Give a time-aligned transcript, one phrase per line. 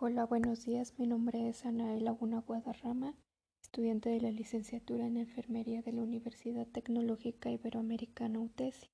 [0.00, 0.94] Hola, buenos días.
[0.96, 3.16] Mi nombre es Anael Laguna Guadarrama,
[3.60, 8.86] estudiante de la licenciatura en Enfermería de la Universidad Tecnológica Iberoamericana UTESI.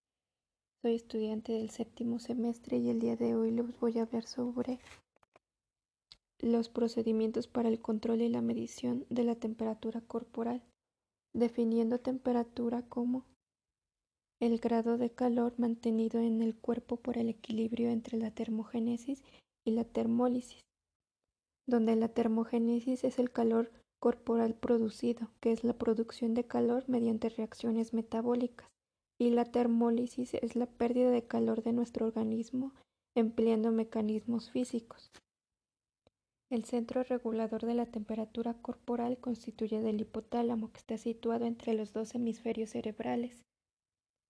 [0.81, 4.79] Soy estudiante del séptimo semestre y el día de hoy les voy a hablar sobre
[6.41, 10.63] los procedimientos para el control y la medición de la temperatura corporal,
[11.35, 13.27] definiendo temperatura como
[14.41, 19.23] el grado de calor mantenido en el cuerpo por el equilibrio entre la termogénesis
[19.67, 20.64] y la termólisis
[21.67, 23.71] donde la termogénesis es el calor
[24.01, 28.69] corporal producido, que es la producción de calor mediante reacciones metabólicas,
[29.19, 32.73] y la termólisis es la pérdida de calor de nuestro organismo
[33.17, 35.11] empleando mecanismos físicos.
[36.51, 41.93] El centro regulador de la temperatura corporal constituye del hipotálamo, que está situado entre los
[41.93, 43.43] dos hemisferios cerebrales.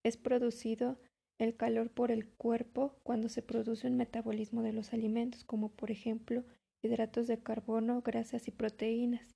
[0.05, 0.99] Es producido
[1.39, 5.91] el calor por el cuerpo cuando se produce un metabolismo de los alimentos, como por
[5.91, 6.45] ejemplo
[6.85, 9.35] hidratos de carbono, grasas y proteínas.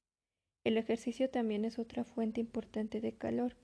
[0.65, 3.57] El ejercicio también es otra fuente importante de calor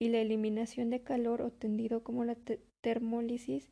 [0.00, 2.36] y la eliminación de calor obtenido como la
[2.82, 3.70] termólisis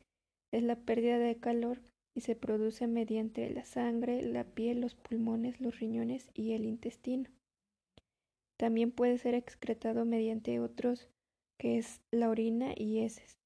[0.51, 1.81] es la pérdida de calor
[2.15, 7.29] y se produce mediante la sangre, la piel, los pulmones, los riñones y el intestino.
[8.57, 11.09] También puede ser excretado mediante otros
[11.59, 13.37] que es la orina y heces.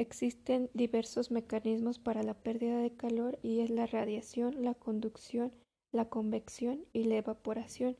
[0.00, 5.52] Existen diversos mecanismos para la pérdida de calor y es la radiación, la conducción,
[5.92, 7.98] la convección y la evaporación.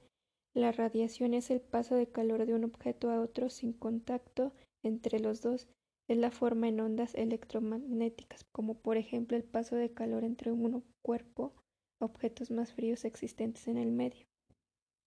[0.54, 5.20] La radiación es el paso de calor de un objeto a otro sin contacto entre
[5.20, 5.68] los dos.
[6.08, 10.82] Es la forma en ondas electromagnéticas, como por ejemplo el paso de calor entre un
[11.02, 11.52] cuerpo
[12.00, 14.24] a objetos más fríos existentes en el medio.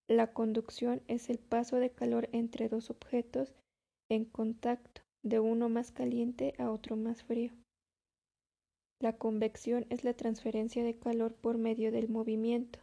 [0.08, 3.56] La conducción es el paso de calor entre dos objetos
[4.10, 7.54] en contacto de uno más caliente a otro más frío.
[9.02, 12.80] La convección es la transferencia de calor por medio del movimiento,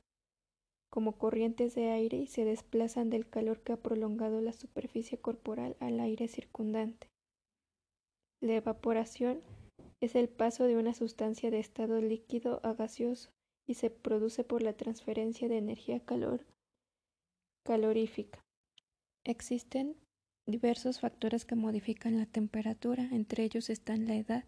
[0.90, 5.76] como corrientes de aire y se desplazan del calor que ha prolongado la superficie corporal
[5.80, 7.06] al aire circundante.
[8.42, 9.42] La evaporación
[10.00, 13.30] es el paso de una sustancia de estado líquido a gaseoso
[13.68, 16.44] y se produce por la transferencia de energía calor
[17.64, 18.42] calorífica.
[19.24, 19.94] Existen
[20.50, 24.44] diversos factores que modifican la temperatura, entre ellos están la edad.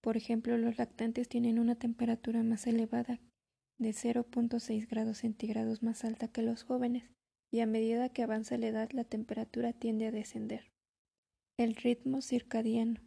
[0.00, 3.20] Por ejemplo, los lactantes tienen una temperatura más elevada
[3.78, 7.10] de 0.6 grados centígrados más alta que los jóvenes,
[7.50, 10.70] y a medida que avanza la edad la temperatura tiende a descender.
[11.56, 13.00] El ritmo circadiano.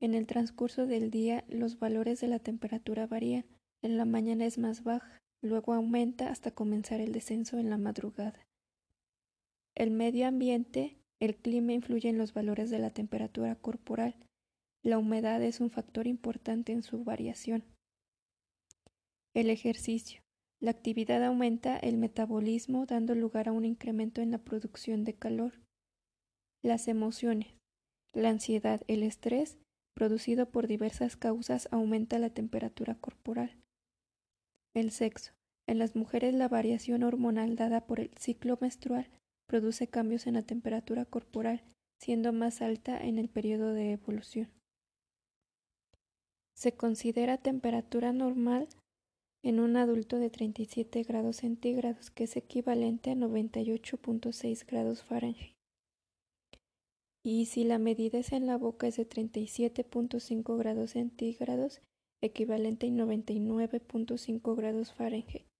[0.00, 3.46] En el transcurso del día los valores de la temperatura varían.
[3.82, 8.46] En la mañana es más baja, luego aumenta hasta comenzar el descenso en la madrugada.
[9.74, 14.16] El medio ambiente el clima influye en los valores de la temperatura corporal.
[14.82, 17.62] La humedad es un factor importante en su variación.
[19.34, 20.22] El ejercicio.
[20.60, 25.60] La actividad aumenta el metabolismo dando lugar a un incremento en la producción de calor.
[26.62, 27.54] Las emociones.
[28.14, 29.58] La ansiedad, el estrés,
[29.94, 33.56] producido por diversas causas, aumenta la temperatura corporal.
[34.74, 35.32] El sexo.
[35.66, 39.08] En las mujeres la variación hormonal dada por el ciclo menstrual
[39.50, 41.60] produce cambios en la temperatura corporal,
[41.98, 44.48] siendo más alta en el periodo de evolución.
[46.54, 48.68] Se considera temperatura normal
[49.42, 55.56] en un adulto de 37 grados centígrados, que es equivalente a 98.6 grados Fahrenheit.
[57.24, 61.80] Y si la medida es en la boca es de 37.5 grados centígrados,
[62.22, 65.50] equivalente a 99.5 grados Fahrenheit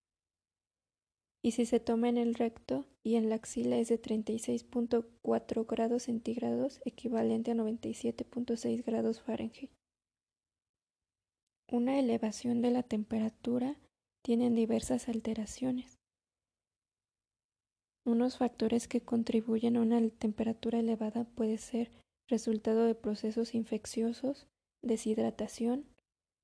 [1.42, 6.04] y si se toma en el recto y en la axila es de 36.4 grados
[6.04, 9.70] centígrados, equivalente a 97.6 grados Fahrenheit.
[11.70, 13.76] Una elevación de la temperatura
[14.22, 15.98] tiene diversas alteraciones.
[18.04, 21.90] Unos factores que contribuyen a una temperatura elevada puede ser
[22.28, 24.46] resultado de procesos infecciosos,
[24.82, 25.86] deshidratación,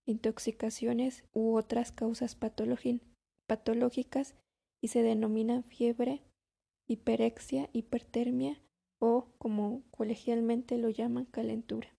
[0.07, 4.35] intoxicaciones u otras causas patológicas
[4.81, 6.23] y se denominan fiebre,
[6.89, 8.61] hiperexia, hipertermia
[9.01, 11.95] o, como colegialmente lo llaman, calentura.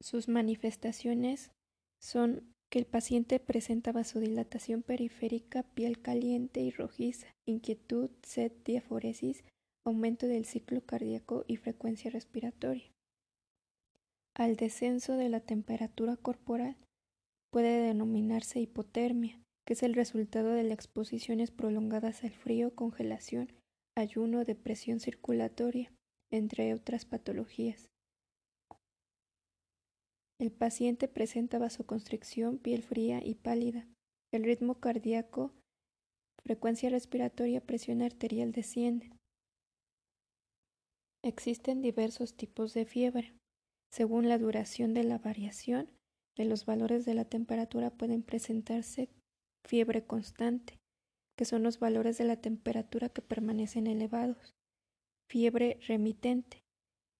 [0.00, 1.52] Sus manifestaciones
[2.00, 9.44] son que el paciente presenta vasodilatación periférica, piel caliente y rojiza, inquietud, sed, diaforesis,
[9.84, 12.90] aumento del ciclo cardíaco y frecuencia respiratoria.
[14.34, 16.76] Al descenso de la temperatura corporal
[17.50, 23.52] puede denominarse hipotermia, que es el resultado de las exposiciones prolongadas al frío, congelación,
[23.96, 25.92] ayuno, depresión circulatoria,
[26.30, 27.88] entre otras patologías.
[30.40, 33.86] El paciente presenta vasoconstricción, piel fría y pálida.
[34.32, 35.52] El ritmo cardíaco,
[36.44, 39.16] frecuencia respiratoria, presión arterial descienden.
[41.22, 43.34] Existen diversos tipos de fiebre.
[43.92, 45.88] Según la duración de la variación
[46.36, 49.10] de los valores de la temperatura pueden presentarse
[49.66, 50.78] fiebre constante,
[51.36, 54.54] que son los valores de la temperatura que permanecen elevados,
[55.28, 56.62] fiebre remitente,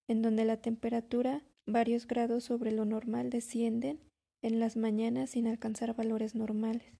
[0.08, 4.00] en donde la temperatura varios grados sobre lo normal descienden
[4.42, 6.98] en las mañanas sin alcanzar valores normales.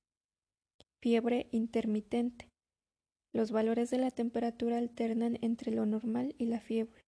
[1.00, 2.48] Fiebre intermitente.
[3.34, 7.02] Los valores de la temperatura alternan entre lo normal y la fiebre.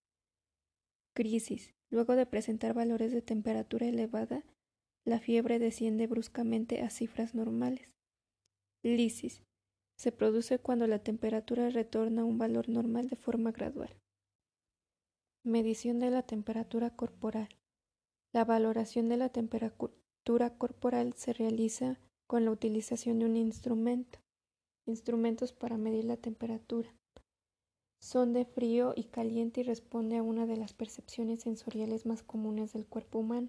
[1.14, 1.70] Crisis.
[1.90, 4.42] Luego de presentar valores de temperatura elevada,
[5.06, 7.93] la fiebre desciende bruscamente a cifras normales.
[8.84, 9.42] Lisis.
[9.96, 13.96] Se produce cuando la temperatura retorna a un valor normal de forma gradual.
[15.42, 17.48] Medición de la temperatura corporal.
[18.34, 24.18] La valoración de la temperatura corporal se realiza con la utilización de un instrumento.
[24.84, 26.94] Instrumentos para medir la temperatura.
[28.02, 32.74] Son de frío y caliente y responde a una de las percepciones sensoriales más comunes
[32.74, 33.48] del cuerpo humano.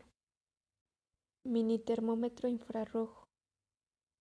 [1.43, 3.24] Mini termómetro infrarrojo.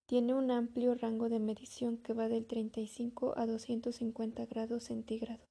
[0.07, 5.47] Tiene un amplio rango de medición que va del 35 a 250 grados centígrados.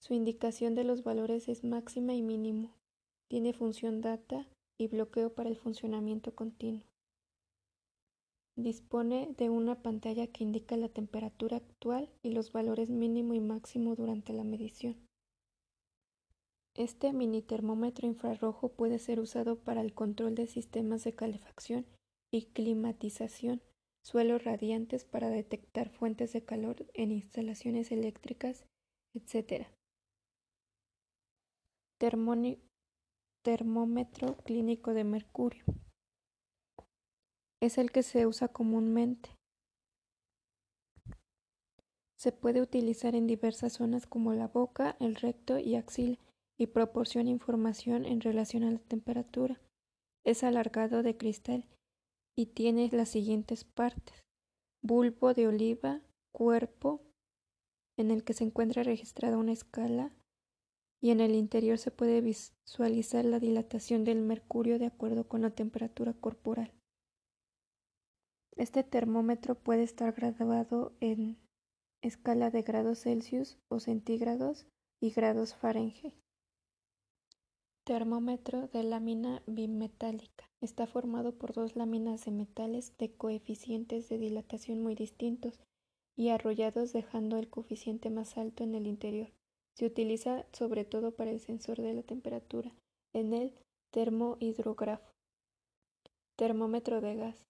[0.00, 2.72] Su indicación de los valores es máxima y mínimo.
[3.28, 4.46] Tiene función data
[4.78, 6.82] y bloqueo para el funcionamiento continuo.
[8.56, 13.96] Dispone de una pantalla que indica la temperatura actual y los valores mínimo y máximo
[13.96, 14.94] durante la medición.
[16.76, 21.86] Este mini termómetro infrarrojo puede ser usado para el control de sistemas de calefacción
[22.30, 23.62] y climatización,
[24.02, 28.66] suelos radiantes para detectar fuentes de calor en instalaciones eléctricas,
[29.14, 29.66] etc
[33.42, 35.64] termómetro clínico de mercurio.
[37.60, 39.30] Es el que se usa comúnmente.
[42.18, 46.18] Se puede utilizar en diversas zonas como la boca, el recto y axila
[46.58, 49.60] y proporciona información en relación a la temperatura.
[50.24, 51.66] Es alargado de cristal
[52.36, 54.24] y tiene las siguientes partes.
[54.82, 56.00] Bulbo de oliva,
[56.32, 57.00] cuerpo,
[57.96, 60.12] en el que se encuentra registrada una escala
[61.00, 65.50] y en el interior se puede visualizar la dilatación del mercurio de acuerdo con la
[65.50, 66.72] temperatura corporal.
[68.56, 71.36] Este termómetro puede estar graduado en
[72.02, 74.66] escala de grados Celsius o centígrados
[75.00, 76.14] y grados Fahrenheit.
[77.86, 80.48] Termómetro de lámina bimetálica.
[80.62, 85.60] Está formado por dos láminas de metales de coeficientes de dilatación muy distintos
[86.16, 89.28] y arrollados dejando el coeficiente más alto en el interior.
[89.74, 92.74] Se utiliza sobre todo para el sensor de la temperatura
[93.12, 93.52] en el
[93.90, 95.12] termohidrógrafo.
[96.36, 97.44] Termómetro de gas.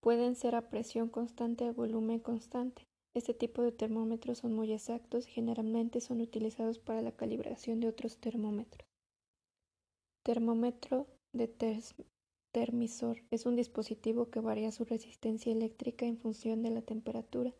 [0.00, 2.82] Pueden ser a presión constante o volumen constante.
[3.14, 7.86] Este tipo de termómetros son muy exactos y generalmente son utilizados para la calibración de
[7.86, 8.95] otros termómetros.
[10.26, 11.46] Termómetro de
[12.50, 17.54] termisor es un dispositivo que varía su resistencia eléctrica en función de la temperatura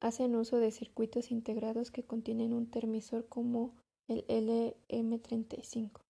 [0.00, 3.76] hacen uso de circuitos integrados que contienen un termisor como
[4.08, 6.00] el LM35.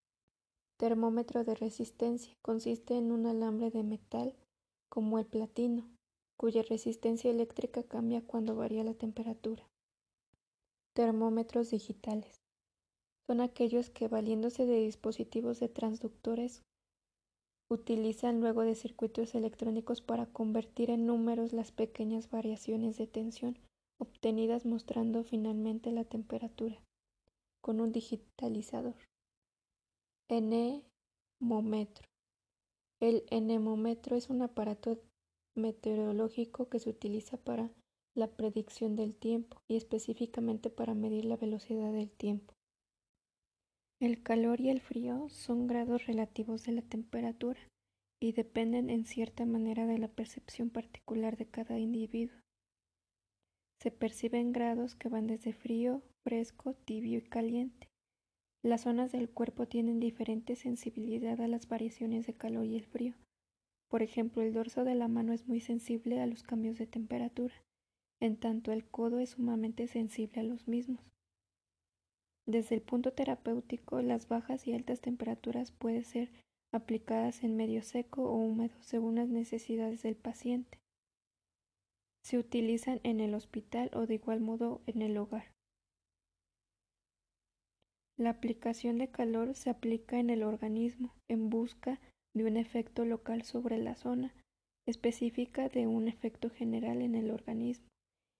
[0.78, 4.34] Termómetro de resistencia consiste en un alambre de metal
[4.88, 5.86] como el platino,
[6.38, 9.68] cuya resistencia eléctrica cambia cuando varía la temperatura.
[10.94, 12.43] Termómetros digitales
[13.26, 16.62] son aquellos que, valiéndose de dispositivos de transductores,
[17.70, 23.58] utilizan luego de circuitos electrónicos para convertir en números las pequeñas variaciones de tensión
[23.98, 26.82] obtenidas mostrando finalmente la temperatura
[27.62, 28.96] con un digitalizador.
[30.28, 32.06] Enemómetro.
[33.00, 34.98] El enemómetro es un aparato
[35.54, 37.70] meteorológico que se utiliza para
[38.14, 42.53] la predicción del tiempo y específicamente para medir la velocidad del tiempo.
[44.04, 47.58] El calor y el frío son grados relativos de la temperatura
[48.20, 52.36] y dependen en cierta manera de la percepción particular de cada individuo.
[53.80, 57.88] Se perciben grados que van desde frío, fresco, tibio y caliente.
[58.62, 63.14] Las zonas del cuerpo tienen diferente sensibilidad a las variaciones de calor y el frío.
[63.88, 67.54] Por ejemplo, el dorso de la mano es muy sensible a los cambios de temperatura,
[68.20, 71.13] en tanto el codo es sumamente sensible a los mismos.
[72.46, 76.30] Desde el punto terapéutico, las bajas y altas temperaturas pueden ser
[76.72, 80.78] aplicadas en medio seco o húmedo según las necesidades del paciente.
[82.22, 85.52] Se utilizan en el hospital o de igual modo en el hogar.
[88.16, 92.00] La aplicación de calor se aplica en el organismo en busca
[92.34, 94.34] de un efecto local sobre la zona
[94.86, 97.88] específica de un efecto general en el organismo.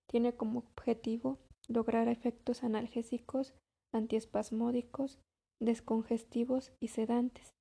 [0.08, 3.54] Tiene como objetivo lograr efectos analgésicos,
[3.94, 5.18] antiespasmódicos,
[5.60, 7.54] descongestivos y sedantes.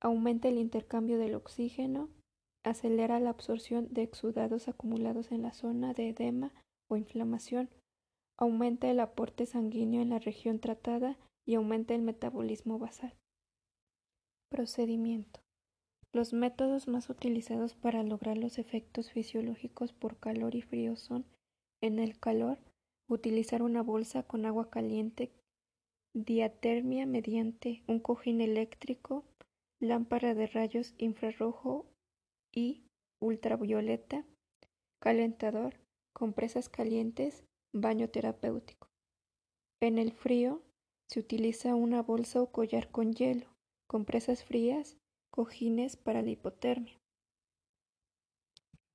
[0.00, 2.10] Aumenta el intercambio del oxígeno,
[2.64, 6.52] acelera la absorción de exudados acumulados en la zona de edema
[6.88, 7.70] o inflamación,
[8.38, 13.14] aumenta el aporte sanguíneo en la región tratada y aumenta el metabolismo basal.
[14.50, 15.40] Procedimiento.
[16.12, 21.26] Los métodos más utilizados para lograr los efectos fisiológicos por calor y frío son,
[21.82, 22.58] en el calor,
[23.08, 25.30] utilizar una bolsa con agua caliente,
[26.24, 29.26] diatermia mediante un cojín eléctrico,
[29.80, 31.84] lámpara de rayos infrarrojo
[32.54, 32.86] y
[33.20, 34.24] ultravioleta,
[34.98, 35.74] calentador,
[36.14, 37.44] compresas calientes,
[37.74, 38.88] baño terapéutico.
[39.82, 40.62] En el frío
[41.06, 43.54] se utiliza una bolsa o collar con hielo,
[43.86, 44.96] compresas frías,
[45.30, 46.98] cojines para la hipotermia.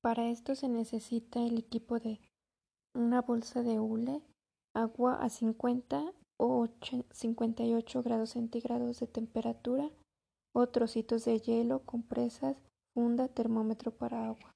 [0.02, 2.20] Para esto se necesita el equipo de
[2.96, 4.24] una bolsa de hule,
[4.74, 6.68] agua a 50 o
[7.12, 9.92] 58 grados centígrados de temperatura
[10.56, 12.58] o trocitos de hielo, compresas,
[12.96, 14.56] funda, termómetro para agua.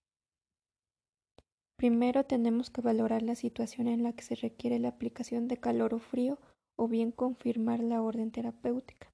[1.78, 5.94] Primero tenemos que valorar la situación en la que se requiere la aplicación de calor
[5.94, 6.40] o frío
[6.76, 9.12] o bien confirmar la orden terapéutica.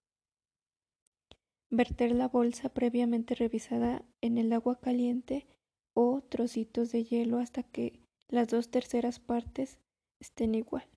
[1.69, 5.45] Verter la bolsa previamente revisada en el agua caliente
[5.93, 7.99] o trocitos de hielo hasta que
[8.29, 9.77] las dos terceras partes
[10.21, 10.87] estén igual.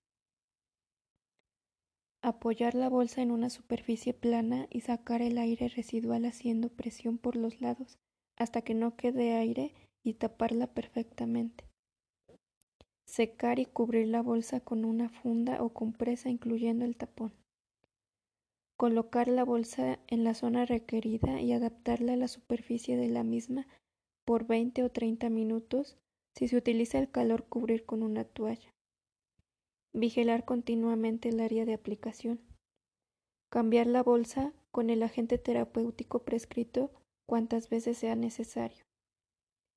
[2.27, 7.37] Apoyar la bolsa en una superficie plana y sacar el aire residual haciendo presión por
[7.37, 7.99] los lados
[8.39, 11.69] hasta que no quede aire y taparla perfectamente.
[13.05, 17.35] Secar y cubrir la bolsa con una funda o compresa incluyendo el tapón.
[18.79, 23.67] Colocar la bolsa en la zona requerida y adaptarla a la superficie de la misma
[24.25, 25.99] por 20 o 30 minutos.
[26.35, 28.74] Si se utiliza el calor, cubrir con una toalla.
[29.97, 32.41] Vigilar continuamente el área de aplicación.
[33.49, 36.91] Cambiar la bolsa con el agente terapéutico prescrito
[37.29, 38.85] cuantas veces sea necesario.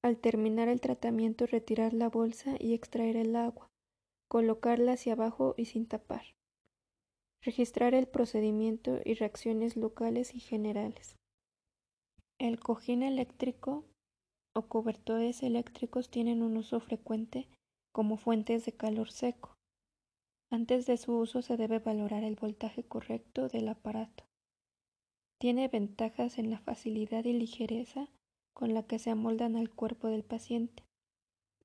[0.03, 3.69] Al terminar el tratamiento, retirar la bolsa y extraer el agua.
[4.27, 6.33] Colocarla hacia abajo y sin tapar.
[7.43, 11.15] Registrar el procedimiento y reacciones locales y generales.
[12.39, 13.86] El cojín eléctrico
[14.55, 17.47] o cobertores eléctricos tienen un uso frecuente
[17.93, 19.56] como fuentes de calor seco.
[20.50, 24.24] Antes de su uso se debe valorar el voltaje correcto del aparato.
[25.39, 28.10] Tiene ventajas en la facilidad y ligereza
[28.54, 30.84] con la que se amoldan al cuerpo del paciente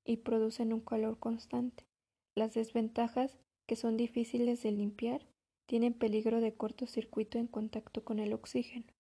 [0.05, 1.87] y producen un calor constante.
[2.35, 5.27] Las desventajas, que son difíciles de limpiar,
[5.67, 8.93] tienen peligro de cortocircuito en contacto con el oxígeno.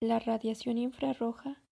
[0.00, 1.62] La radiación infrarroja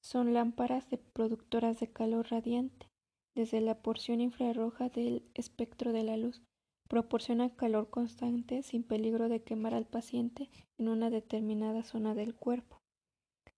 [0.00, 2.91] son lámparas de productoras de calor radiante
[3.34, 6.42] desde la porción infrarroja del espectro de la luz,
[6.88, 12.82] proporciona calor constante sin peligro de quemar al paciente en una determinada zona del cuerpo.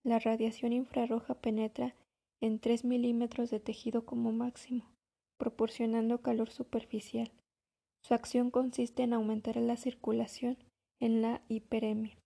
[0.05, 1.97] La radiación infrarroja penetra
[2.41, 4.93] en 3 milímetros de tejido como máximo,
[5.39, 7.33] proporcionando calor superficial.
[8.03, 10.59] Su acción consiste en aumentar la circulación
[11.01, 12.19] en la hiperemia,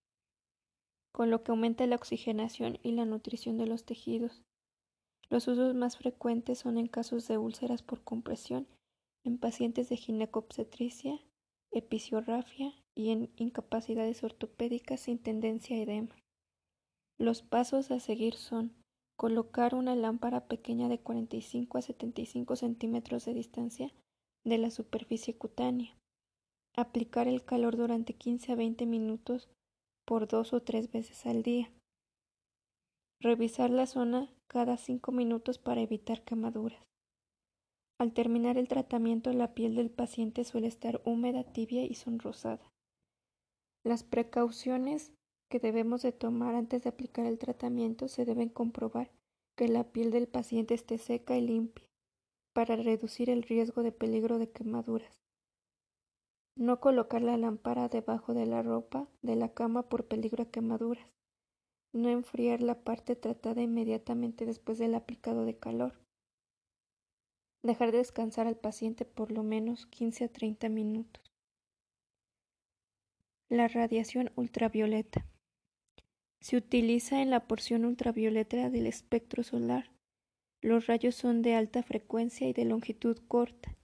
[1.12, 4.42] con lo que aumenta la oxigenación y la nutrición de los tejidos,
[5.30, 8.66] los usos más frecuentes son en casos de úlceras por compresión,
[9.24, 11.20] en pacientes de ginecobstetricia,
[11.70, 16.16] episiorrafia y en incapacidades ortopédicas sin tendencia a edema.
[17.18, 18.72] Los pasos a seguir son
[19.16, 23.92] colocar una lámpara pequeña de 45 a 75 centímetros de distancia
[24.44, 25.98] de la superficie cutánea,
[26.76, 29.50] aplicar el calor durante 15 a 20 minutos
[30.06, 31.70] por dos o tres veces al día,
[33.20, 36.82] revisar la zona cada cinco minutos para evitar quemaduras.
[38.00, 42.72] Al terminar el tratamiento la piel del paciente suele estar húmeda, tibia y sonrosada.
[43.84, 45.12] Las precauciones
[45.50, 49.10] que debemos de tomar antes de aplicar el tratamiento se deben comprobar
[49.56, 51.86] que la piel del paciente esté seca y limpia
[52.54, 55.20] para reducir el riesgo de peligro de quemaduras.
[56.56, 61.17] No colocar la lámpara debajo de la ropa de la cama por peligro de quemaduras.
[61.98, 65.98] No enfriar la parte tratada inmediatamente después del aplicado de calor.
[67.64, 71.34] Dejar descansar al paciente por lo menos 15 a 30 minutos.
[73.48, 75.26] La radiación ultravioleta.
[76.40, 79.90] Se utiliza en la porción ultravioleta del espectro solar.
[80.62, 83.76] Los rayos son de alta frecuencia y de longitud corta.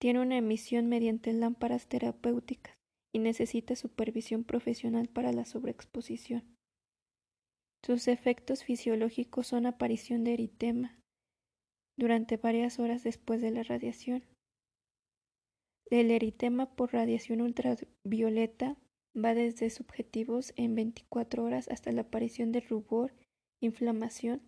[0.00, 2.74] Tiene una emisión mediante lámparas terapéuticas
[3.12, 6.59] y necesita supervisión profesional para la sobreexposición.
[7.82, 10.98] Sus efectos fisiológicos son aparición de eritema
[11.96, 14.24] durante varias horas después de la radiación.
[15.86, 18.76] El eritema por radiación ultravioleta
[19.16, 23.12] va desde subjetivos en 24 horas hasta la aparición de rubor,
[23.60, 24.42] inflamación,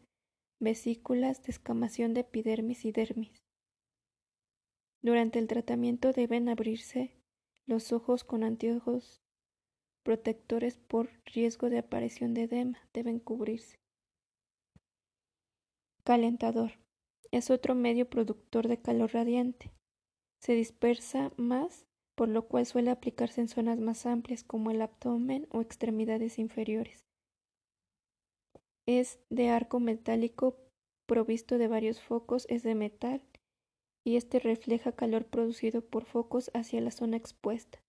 [0.61, 3.43] vesículas, descamación de epidermis y dermis.
[5.03, 7.17] Durante el tratamiento deben abrirse
[7.67, 9.22] los ojos con anteojos
[10.03, 12.79] protectores por riesgo de aparición de edema.
[12.93, 13.77] Deben cubrirse.
[16.05, 16.73] Calentador.
[17.31, 19.71] Es otro medio productor de calor radiante.
[20.41, 25.47] Se dispersa más, por lo cual suele aplicarse en zonas más amplias como el abdomen
[25.51, 27.05] o extremidades inferiores.
[28.87, 30.57] Es de arco metálico
[31.07, 33.23] provisto de varios focos, es de metal
[34.05, 37.82] y este refleja calor producido por focos hacia la zona expuesta.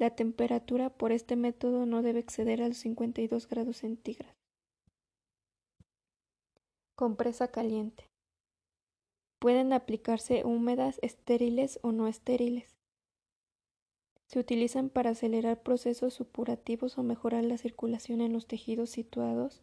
[0.00, 4.34] La temperatura por este método no debe exceder a los 52 grados centígrados.
[6.96, 8.06] Compresa caliente.
[9.38, 12.78] Pueden aplicarse húmedas, estériles o no estériles.
[14.26, 19.60] Se utilizan para acelerar procesos supurativos o mejorar la circulación en los tejidos situados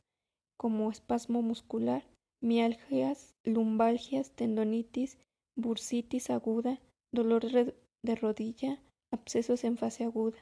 [0.56, 2.06] como espasmo muscular,
[2.44, 5.18] mialgias, lumbalgias, tendonitis,
[5.56, 6.80] bursitis aguda,
[7.12, 8.80] dolor de rodilla,
[9.12, 10.38] abscesos en fase aguda.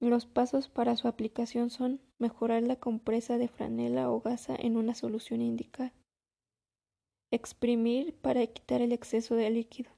[0.00, 4.94] Los pasos para su aplicación son mejorar la compresa de franela o gasa en una
[4.94, 5.94] solución indicada.
[7.30, 9.90] Exprimir para quitar el exceso de líquido.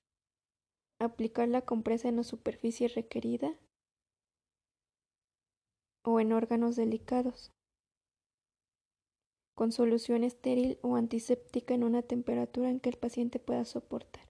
[1.01, 3.55] Aplicar la compresa en la superficie requerida
[6.05, 7.53] o en órganos delicados
[9.59, 14.28] con solución estéril o antiséptica en una temperatura en que el paciente pueda soportar.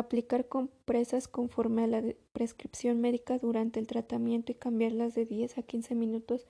[0.00, 2.02] Aplicar compresas conforme a la
[2.32, 6.46] prescripción médica durante el tratamiento y cambiarlas de 10 a 15 minutos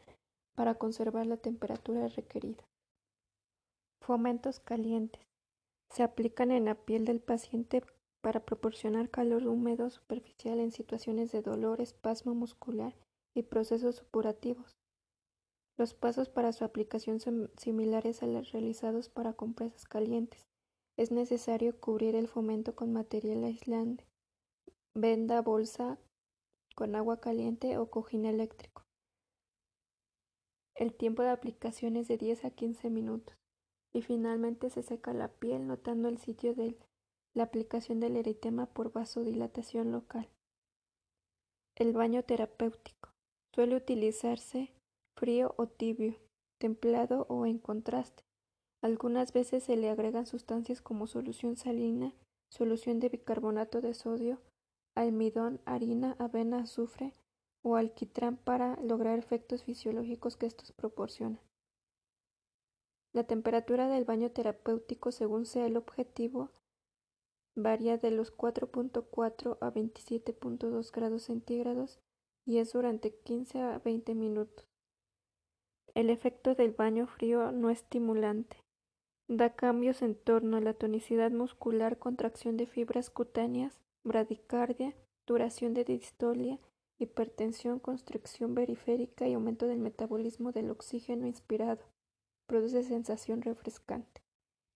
[0.54, 2.62] para conservar la temperatura requerida.
[4.02, 5.26] Fomentos calientes.
[5.90, 7.83] Se aplican en la piel del paciente
[8.20, 12.94] para proporcionar calor húmedo superficial en situaciones de dolor, espasmo muscular
[13.35, 14.77] y procesos supurativos.
[15.77, 20.50] Los pasos para su aplicación son similares a los realizados para compresas calientes.
[21.01, 24.05] Es necesario cubrir el fomento con material aislante,
[24.95, 25.99] venda, bolsa
[26.77, 28.85] con agua caliente o cojín eléctrico.
[30.75, 33.35] El tiempo de aplicación es de 10 a 15 minutos
[33.95, 36.77] y finalmente se seca la piel notando el sitio de
[37.33, 40.29] la aplicación del eritema por vasodilatación local.
[41.77, 43.09] El baño terapéutico
[43.55, 44.75] suele utilizarse
[45.17, 46.15] frío o tibio,
[46.59, 48.30] templado o en contraste.
[48.83, 52.14] Algunas veces se le agregan sustancias como solución salina,
[52.49, 54.40] solución de bicarbonato de sodio,
[54.95, 57.14] almidón, harina, avena, azufre
[57.62, 61.40] o alquitrán para lograr efectos fisiológicos que estos proporcionan.
[63.12, 66.51] La temperatura del baño terapéutico, según sea el objetivo,
[67.57, 72.01] varía de los 4.4 a 27.2 grados centígrados
[72.47, 74.66] y es durante 15 a 20 minutos.
[75.95, 78.57] El efecto del baño frío no estimulante.
[79.33, 85.85] Da cambios en torno a la tonicidad muscular, contracción de fibras cutáneas, bradicardia, duración de
[85.85, 86.59] distolia,
[86.99, 91.85] hipertensión, constricción periférica y aumento del metabolismo del oxígeno inspirado.
[92.49, 94.21] Produce sensación refrescante.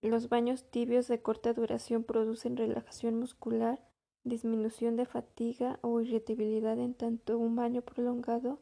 [0.01, 3.85] Los baños tibios de corta duración producen relajación muscular,
[4.23, 8.61] disminución de fatiga o irritabilidad en tanto un baño prolongado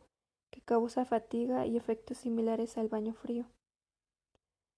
[0.49, 3.45] que causa fatiga y efectos similares al baño frío.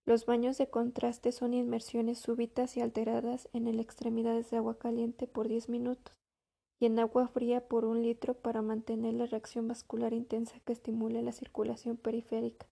[0.06, 5.26] Los baños de contraste son inmersiones súbitas y alteradas en el extremidades de agua caliente
[5.26, 6.16] por 10 minutos
[6.80, 11.24] y en agua fría por un litro para mantener la reacción vascular intensa que estimule
[11.24, 12.68] la circulación periférica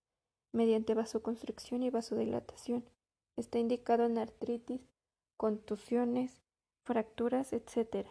[0.54, 2.84] mediante vasoconstricción y vasodilatación.
[3.36, 4.82] Está indicado en artritis,
[5.36, 6.44] contusiones,
[6.86, 8.06] fracturas, etc.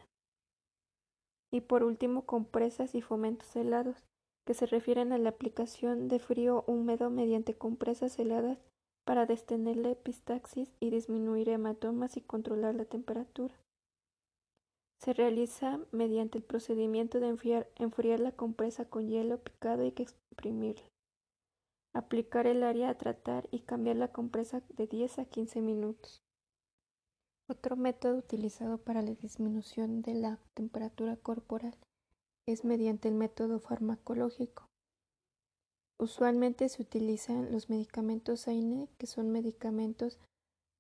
[1.53, 4.03] Y por último, compresas y fomentos helados
[4.45, 8.59] que se refieren a la aplicación de frío húmedo mediante compresas heladas
[9.05, 13.55] para detener la epistaxis y disminuir hematomas y controlar la temperatura.
[14.99, 20.05] Se realiza mediante el procedimiento de enfriar, enfriar la compresa con hielo picado y que
[20.05, 20.85] exprimirla.
[21.93, 26.23] Aplicar el área a tratar y cambiar la compresa de 10 a 15 minutos.
[27.49, 31.77] Otro método utilizado para la disminución de la temperatura corporal
[32.47, 34.72] es mediante el método farmacológico.
[36.03, 40.19] Usualmente se utilizan los medicamentos AINE, que son medicamentos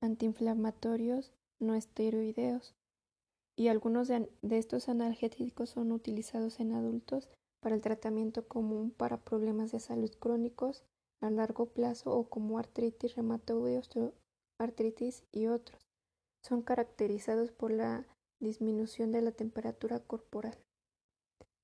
[0.00, 1.30] antiinflamatorios
[1.60, 2.74] no esteroideos,
[3.56, 7.30] y algunos de, estos analgésicos son utilizados en adultos
[7.60, 10.82] para el tratamiento común para problemas de salud crónicos,
[11.20, 13.80] a largo plazo o como artritis reumatoide,
[14.58, 15.88] artritis y otros.
[16.42, 18.08] Son caracterizados por la
[18.40, 20.58] disminución de la temperatura corporal.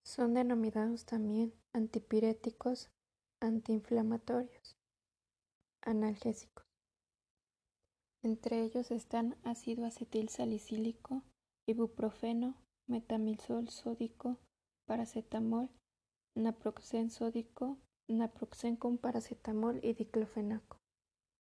[0.04, 2.88] Son denominados también antipiréticos,
[3.40, 4.76] antiinflamatorios,
[5.82, 6.66] analgésicos.
[8.22, 11.22] Entre ellos están ácido acetil salicílico,
[11.66, 14.38] ibuprofeno, metamilzol sódico,
[14.86, 15.70] paracetamol,
[16.34, 20.78] naproxen sódico, naproxen con paracetamol y diclofenaco.